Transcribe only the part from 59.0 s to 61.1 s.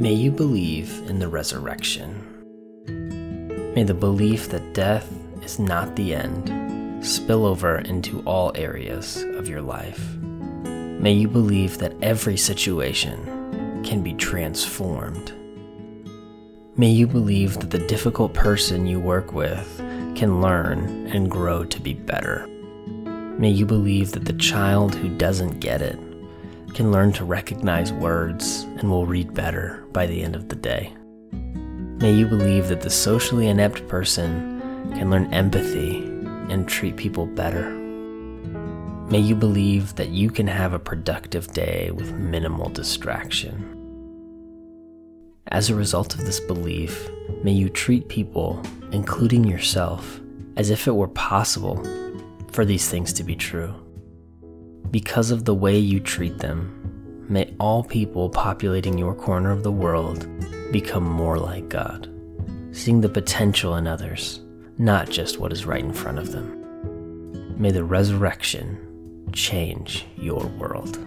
corner of the world become